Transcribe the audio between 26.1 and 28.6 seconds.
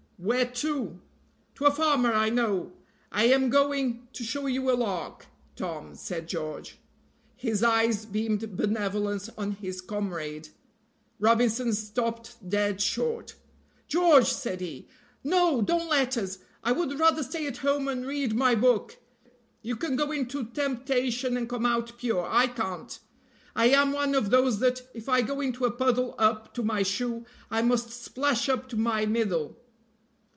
up to my shoe, I must splash